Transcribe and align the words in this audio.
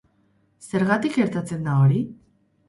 Zergatik 0.67 1.19
gertatzen 1.19 1.63
da 1.69 1.77
hori? 1.83 2.01